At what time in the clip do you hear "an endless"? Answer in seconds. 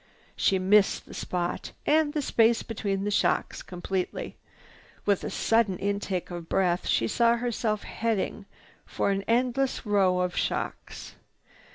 9.11-9.85